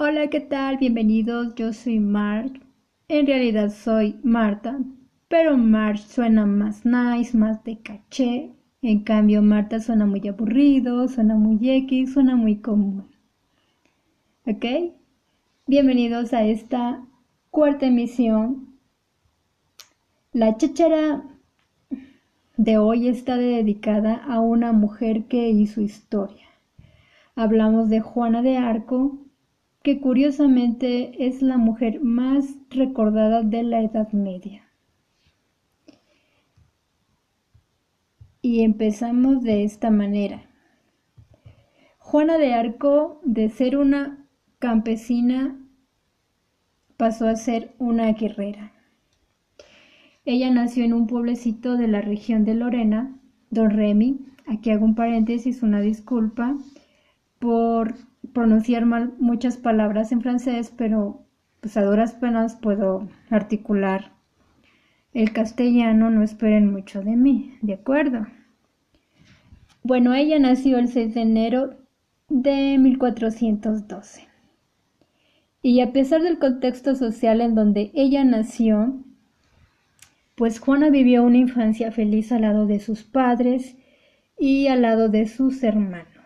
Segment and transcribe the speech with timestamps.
[0.00, 0.76] Hola, ¿qué tal?
[0.76, 2.60] Bienvenidos, yo soy Mark.
[3.08, 4.78] En realidad soy Marta,
[5.26, 8.52] pero Mark suena más nice, más de caché.
[8.80, 13.08] En cambio, Marta suena muy aburrido, suena muy X, suena muy común.
[14.46, 14.64] ¿Ok?
[15.66, 17.04] Bienvenidos a esta
[17.50, 18.78] cuarta emisión.
[20.32, 21.24] La cháchara
[22.56, 26.46] de hoy está dedicada a una mujer que hizo historia.
[27.34, 29.18] Hablamos de Juana de Arco,
[29.82, 34.64] que curiosamente es la mujer más recordada de la Edad Media.
[38.42, 40.42] Y empezamos de esta manera.
[41.98, 44.26] Juana de Arco, de ser una
[44.58, 45.58] campesina,
[46.96, 48.72] pasó a ser una guerrera.
[50.24, 53.18] Ella nació en un pueblecito de la región de Lorena,
[53.50, 54.18] Don Remy.
[54.46, 56.56] Aquí hago un paréntesis, una disculpa
[57.38, 57.94] por
[58.32, 61.24] pronunciar mal muchas palabras en francés, pero
[61.60, 64.12] pues a duras penas puedo articular
[65.14, 68.26] el castellano, no esperen mucho de mí, ¿de acuerdo?
[69.82, 71.76] Bueno, ella nació el 6 de enero
[72.28, 74.28] de 1412.
[75.62, 79.02] Y a pesar del contexto social en donde ella nació,
[80.36, 83.76] pues Juana vivió una infancia feliz al lado de sus padres
[84.38, 86.17] y al lado de sus hermanos.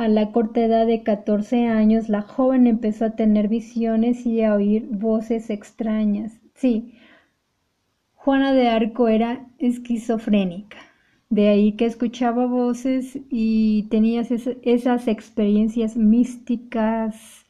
[0.00, 4.54] A la corta edad de 14 años, la joven empezó a tener visiones y a
[4.54, 6.40] oír voces extrañas.
[6.54, 6.94] Sí,
[8.14, 10.78] Juana de Arco era esquizofrénica.
[11.28, 14.22] De ahí que escuchaba voces y tenía
[14.62, 17.44] esas experiencias místicas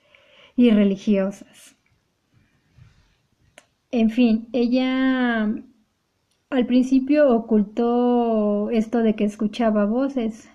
[0.57, 1.77] y religiosas.
[3.93, 5.55] En fin, ella
[6.51, 10.51] al principio ocultó esto de que escuchaba voces,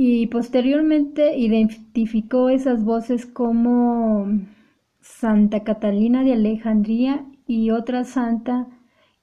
[0.00, 4.28] y posteriormente identificó esas voces como
[5.00, 8.68] Santa Catalina de Alejandría y otra santa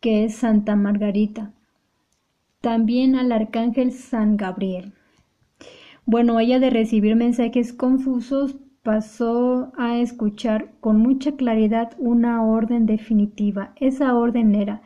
[0.02, 1.54] que es Santa Margarita.
[2.60, 4.92] También al arcángel San Gabriel.
[6.06, 13.72] Bueno, ella de recibir mensajes confusos pasó a escuchar con mucha claridad una orden definitiva.
[13.78, 14.82] Esa orden era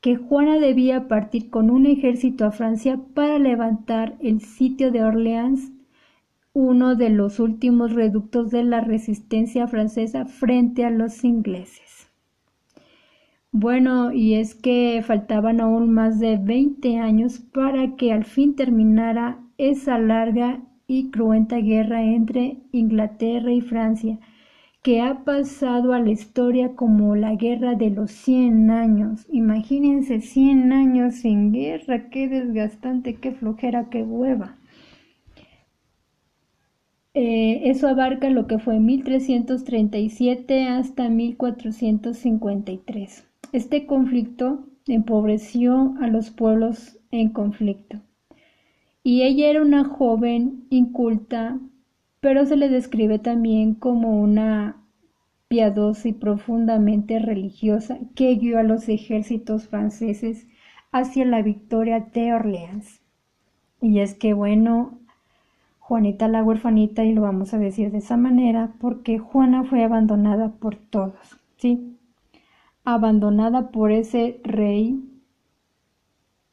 [0.00, 5.72] que Juana debía partir con un ejército a Francia para levantar el sitio de Orleans,
[6.52, 12.08] uno de los últimos reductos de la resistencia francesa frente a los ingleses.
[13.50, 19.38] Bueno, y es que faltaban aún más de 20 años para que al fin terminara
[19.56, 24.18] esa larga y cruenta guerra entre Inglaterra y Francia,
[24.88, 29.26] que ha pasado a la historia como la guerra de los 100 años.
[29.30, 34.56] Imagínense 100 años sin guerra, qué desgastante, qué flojera, qué hueva.
[37.12, 43.26] Eh, eso abarca lo que fue 1337 hasta 1453.
[43.52, 48.00] Este conflicto empobreció a los pueblos en conflicto.
[49.02, 51.60] Y ella era una joven inculta,
[52.20, 54.76] pero se le describe también como una
[55.48, 60.46] piadosa y profundamente religiosa que guió a los ejércitos franceses
[60.92, 63.00] hacia la victoria de Orleans.
[63.80, 64.98] Y es que bueno,
[65.78, 70.50] Juanita la huerfanita, y lo vamos a decir de esa manera, porque Juana fue abandonada
[70.50, 71.96] por todos, ¿sí?
[72.84, 75.02] Abandonada por ese rey,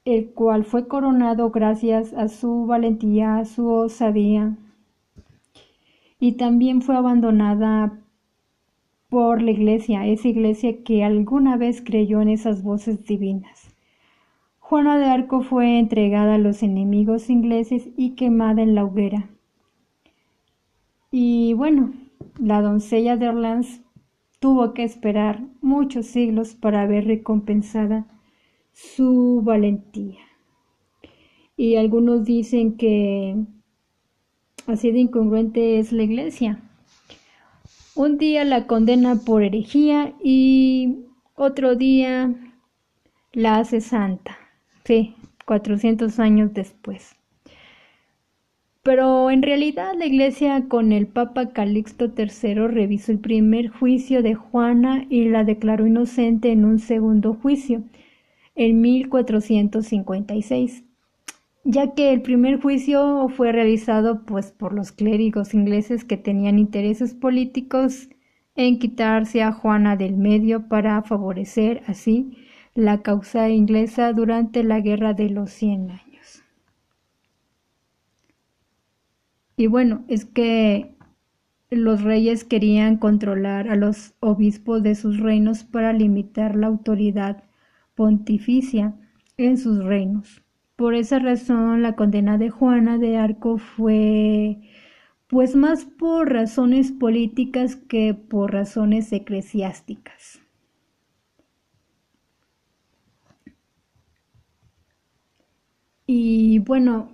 [0.05, 4.55] el cual fue coronado gracias a su valentía, a su osadía,
[6.19, 7.99] y también fue abandonada
[9.09, 13.75] por la iglesia, esa iglesia que alguna vez creyó en esas voces divinas.
[14.59, 19.29] Juana de Arco fue entregada a los enemigos ingleses y quemada en la hoguera.
[21.11, 21.93] Y bueno,
[22.39, 23.81] la doncella de Orleans
[24.39, 28.05] tuvo que esperar muchos siglos para ver recompensada
[28.73, 30.19] su valentía.
[31.55, 33.37] Y algunos dicen que
[34.67, 36.59] Así de incongruente es la iglesia.
[37.95, 42.33] Un día la condena por herejía y otro día
[43.31, 44.37] la hace santa.
[44.83, 45.15] Sí,
[45.45, 47.15] 400 años después.
[48.81, 54.35] Pero en realidad la iglesia con el Papa Calixto III revisó el primer juicio de
[54.35, 57.83] Juana y la declaró inocente en un segundo juicio,
[58.55, 60.83] en 1456
[61.65, 67.15] ya que el primer juicio fue realizado pues por los clérigos ingleses que tenían intereses
[67.15, 68.07] políticos
[68.55, 72.37] en quitarse a Juana del medio para favorecer así
[72.75, 76.43] la causa inglesa durante la Guerra de los Cien Años.
[79.57, 80.95] Y bueno, es que
[81.71, 87.43] los reyes querían controlar a los obispos de sus reinos para limitar la autoridad
[87.95, 88.93] pontificia
[89.37, 90.44] en sus reinos.
[90.77, 94.59] Por esa razón, la condena de Juana de Arco fue
[95.27, 100.39] pues más por razones políticas que por razones eclesiásticas.
[106.07, 107.09] Y bueno,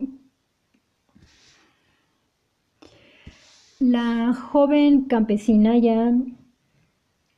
[3.79, 6.13] la joven campesina ya,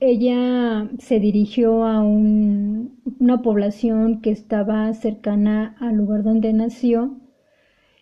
[0.03, 7.17] ella se dirigió a una población que estaba cercana al lugar donde nació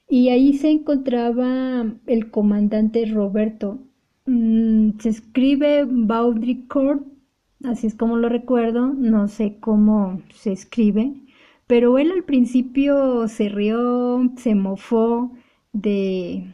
[0.09, 3.79] y ahí se encontraba el comandante Roberto.
[4.25, 7.05] Mm, se escribe Baudricourt,
[7.63, 11.13] así es como lo recuerdo, no sé cómo se escribe,
[11.67, 15.31] pero él al principio se rió, se mofó
[15.71, 16.51] de,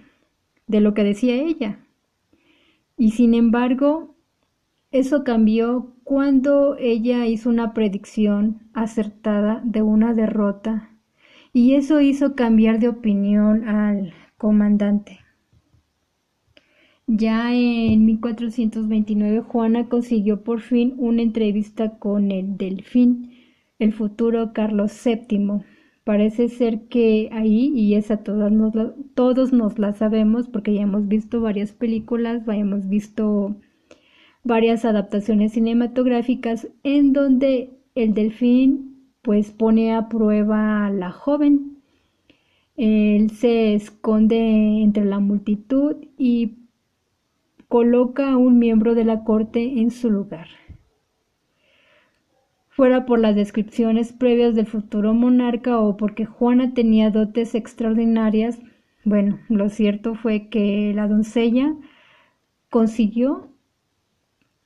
[0.68, 1.80] de lo que decía ella.
[2.98, 4.17] Y sin embargo,
[4.92, 10.92] eso cambió cuando ella hizo una predicción acertada de una derrota
[11.52, 15.20] y eso hizo cambiar de opinión al comandante.
[17.08, 23.32] Ya en 1429 Juana consiguió por fin una entrevista con el delfín,
[23.80, 25.64] el futuro Carlos VII.
[26.04, 28.52] Parece ser que ahí, y esa todas
[29.16, 33.56] todos nos la sabemos porque ya hemos visto varias películas, ya hemos visto
[34.48, 41.78] varias adaptaciones cinematográficas en donde el delfín pues pone a prueba a la joven.
[42.78, 46.56] Él se esconde entre la multitud y
[47.68, 50.48] coloca a un miembro de la corte en su lugar.
[52.70, 58.60] Fuera por las descripciones previas del futuro monarca o porque Juana tenía dotes extraordinarias,
[59.04, 61.76] bueno, lo cierto fue que la doncella
[62.70, 63.50] consiguió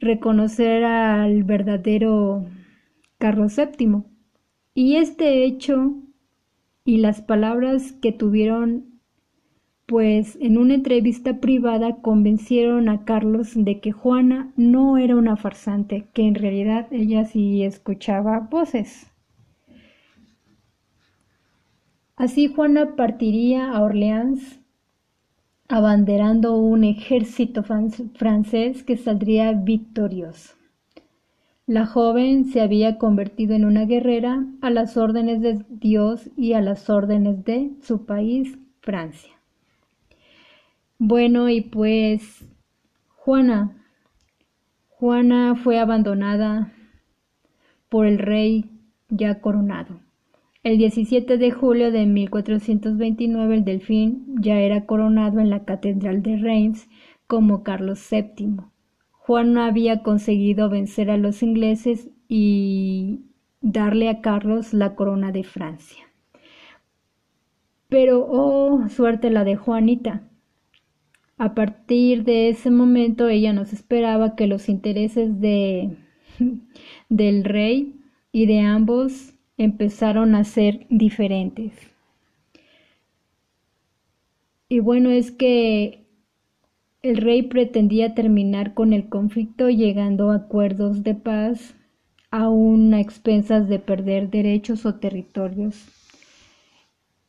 [0.01, 2.45] reconocer al verdadero
[3.19, 4.03] Carlos VII
[4.73, 5.93] y este hecho
[6.83, 8.99] y las palabras que tuvieron
[9.85, 16.07] pues en una entrevista privada convencieron a Carlos de que Juana no era una farsante,
[16.13, 19.11] que en realidad ella sí escuchaba voces.
[22.15, 24.60] Así Juana partiría a Orleans
[25.71, 30.55] abanderando un ejército francés que saldría victorioso.
[31.65, 36.61] La joven se había convertido en una guerrera a las órdenes de Dios y a
[36.61, 39.31] las órdenes de su país, Francia.
[40.99, 42.43] Bueno, y pues
[43.15, 43.71] Juana,
[44.89, 46.73] Juana fue abandonada
[47.87, 48.69] por el rey
[49.09, 49.99] ya coronado.
[50.63, 56.37] El 17 de julio de 1429 el delfín ya era coronado en la Catedral de
[56.37, 56.87] Reims
[57.25, 58.57] como Carlos VII.
[59.11, 63.21] Juan no había conseguido vencer a los ingleses y
[63.61, 66.05] darle a Carlos la corona de Francia.
[67.89, 70.29] Pero, oh, suerte la de Juanita.
[71.39, 75.97] A partir de ese momento ella nos esperaba que los intereses de,
[77.09, 77.99] del rey
[78.31, 79.30] y de ambos
[79.63, 81.73] empezaron a ser diferentes.
[84.69, 86.05] Y bueno, es que
[87.03, 91.75] el rey pretendía terminar con el conflicto llegando a acuerdos de paz,
[92.31, 95.87] aún a expensas de perder derechos o territorios.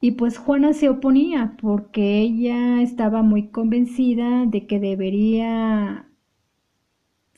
[0.01, 6.07] Y pues Juana se oponía porque ella estaba muy convencida de que debería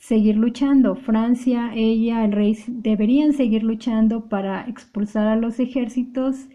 [0.07, 0.95] seguir luchando.
[0.95, 6.47] Francia, ella, el rey deberían seguir luchando para expulsar a los ejércitos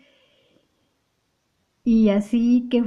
[1.83, 2.85] y así que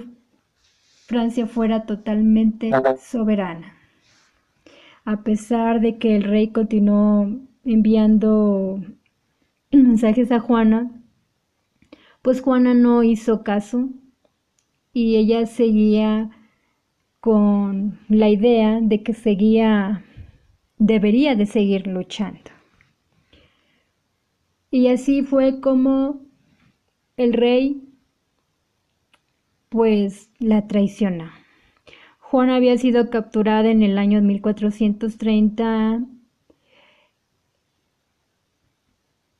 [1.05, 3.75] Francia fuera totalmente soberana.
[5.03, 7.27] A pesar de que el rey continuó
[7.65, 8.79] enviando
[9.71, 11.03] mensajes a Juana,
[12.21, 13.89] pues Juana no hizo caso
[14.93, 16.29] y ella seguía
[17.19, 20.05] con la idea de que seguía,
[20.83, 22.51] debería de seguir luchando.
[24.69, 26.19] Y así fue como
[27.15, 27.81] el rey
[29.69, 31.33] pues la traiciona.
[32.19, 36.01] Juana había sido capturada en el año 1430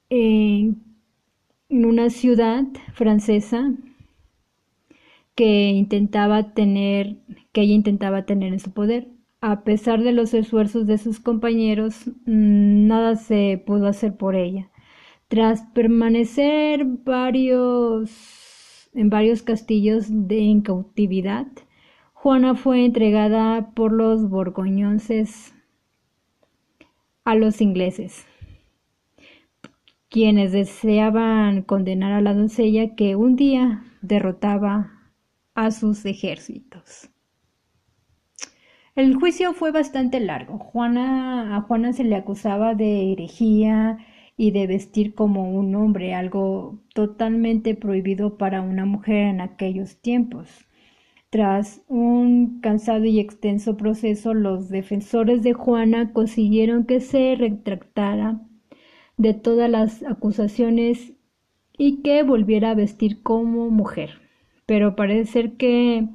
[0.10, 0.78] en
[1.70, 3.74] una ciudad francesa
[5.36, 7.18] que intentaba tener,
[7.52, 9.12] que ella intentaba tener en su poder.
[9.46, 14.70] A pesar de los esfuerzos de sus compañeros, mm, nada se pudo hacer por ella.
[15.28, 21.48] Tras permanecer varios en varios castillos de en cautividad.
[22.14, 25.54] Juana fue entregada por los borgoñones
[27.26, 28.26] a los ingleses,
[30.08, 35.12] quienes deseaban condenar a la doncella que un día derrotaba
[35.54, 37.10] a sus ejércitos.
[38.96, 40.60] El juicio fue bastante largo.
[40.60, 43.98] Juana, a Juana se le acusaba de herejía
[44.38, 50.68] y de vestir como un hombre, algo totalmente prohibido para una mujer en aquellos tiempos.
[51.32, 58.42] Tras un cansado y extenso proceso, los defensores de Juana consiguieron que se retractara
[59.18, 61.14] de todas las acusaciones
[61.78, 64.12] y que volviera a vestir como mujer.
[64.68, 66.08] Pero parece que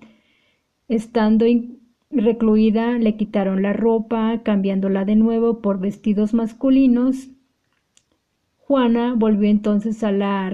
[0.89, 1.45] estando
[2.11, 7.29] recluida le quitaron la ropa, cambiándola de nuevo por vestidos masculinos.
[8.59, 10.53] Juana volvió entonces a, la,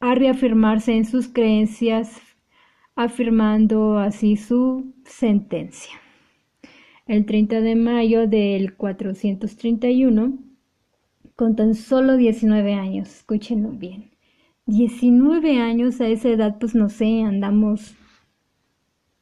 [0.00, 2.20] a reafirmarse en sus creencias
[2.94, 5.92] afirmando así su sentencia.
[7.06, 10.36] El 30 de mayo del 431,
[11.36, 14.10] con tan solo 19 años, escúchenlo bien,
[14.66, 17.94] 19 años a esa edad, pues no sé, andamos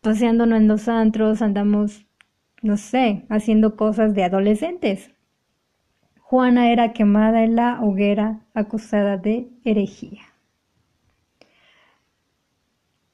[0.07, 2.07] paseándonos en los antros, andamos,
[2.63, 5.11] no sé, haciendo cosas de adolescentes.
[6.21, 10.23] Juana era quemada en la hoguera acusada de herejía.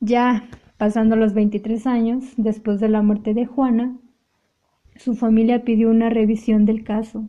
[0.00, 0.44] Ya
[0.76, 3.96] pasando los 23 años, después de la muerte de Juana,
[4.96, 7.26] su familia pidió una revisión del caso.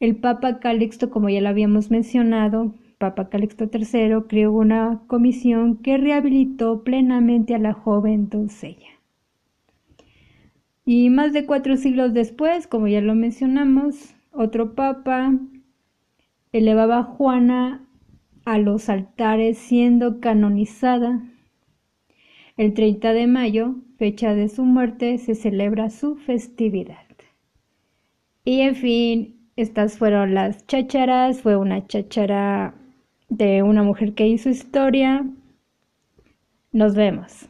[0.00, 5.98] El Papa Calixto, como ya lo habíamos mencionado, Papa Calixto III creó una comisión que
[5.98, 8.88] rehabilitó plenamente a la joven doncella.
[10.84, 15.32] Y más de cuatro siglos después, como ya lo mencionamos, otro papa
[16.52, 17.86] elevaba a Juana
[18.44, 21.22] a los altares siendo canonizada
[22.56, 27.04] el 30 de mayo, fecha de su muerte, se celebra su festividad.
[28.46, 31.42] Y en fin, estas fueron las chácharas.
[31.42, 32.74] Fue una cháchara
[33.28, 35.24] de una mujer que hizo historia.
[36.72, 37.48] Nos vemos.